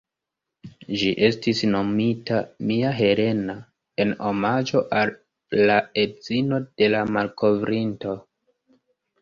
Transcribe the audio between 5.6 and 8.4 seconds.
la edzino de la malkovrinto.